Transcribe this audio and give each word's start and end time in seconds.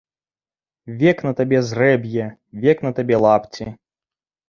Век 1.03 1.17
на 1.27 1.33
табе 1.43 1.61
зрэб'е, 1.69 2.25
век 2.67 2.77
на 2.89 2.97
табе 3.01 3.25
лапці. 3.29 3.73